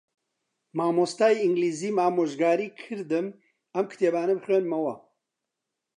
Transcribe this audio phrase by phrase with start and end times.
[0.77, 3.27] مامۆستای ئینگلیزیم ئامۆژگاریی کردم
[3.73, 4.95] ئەم کتێبانە بخوێنمەوە.